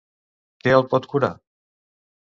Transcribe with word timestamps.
Què 0.63 0.73
el 0.79 0.87
pot 0.95 1.07
curar? 1.13 1.31